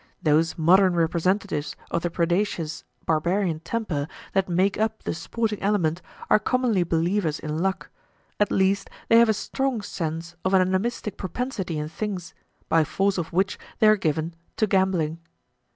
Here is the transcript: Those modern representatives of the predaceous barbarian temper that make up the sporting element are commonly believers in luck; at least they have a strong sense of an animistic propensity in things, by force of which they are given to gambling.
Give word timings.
Those 0.23 0.57
modern 0.57 0.95
representatives 0.95 1.75
of 1.91 2.01
the 2.01 2.09
predaceous 2.09 2.83
barbarian 3.05 3.59
temper 3.59 4.07
that 4.33 4.49
make 4.49 4.75
up 4.79 5.03
the 5.03 5.13
sporting 5.13 5.61
element 5.61 6.01
are 6.27 6.39
commonly 6.39 6.81
believers 6.81 7.37
in 7.37 7.59
luck; 7.59 7.91
at 8.39 8.51
least 8.51 8.89
they 9.09 9.19
have 9.19 9.29
a 9.29 9.33
strong 9.35 9.83
sense 9.83 10.35
of 10.43 10.55
an 10.55 10.61
animistic 10.63 11.17
propensity 11.17 11.77
in 11.77 11.87
things, 11.87 12.33
by 12.67 12.83
force 12.83 13.19
of 13.19 13.31
which 13.31 13.59
they 13.77 13.87
are 13.87 13.95
given 13.95 14.33
to 14.57 14.65
gambling. 14.65 15.19